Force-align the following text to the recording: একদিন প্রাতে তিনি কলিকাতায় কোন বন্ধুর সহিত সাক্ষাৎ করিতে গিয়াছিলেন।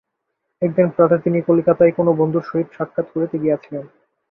একদিন 0.61 0.87
প্রাতে 0.89 1.17
তিনি 1.25 1.39
কলিকাতায় 1.41 1.93
কোন 1.97 2.07
বন্ধুর 2.19 2.43
সহিত 2.43 2.67
সাক্ষাৎ 2.73 3.07
করিতে 3.13 3.35
গিয়াছিলেন। 3.39 3.85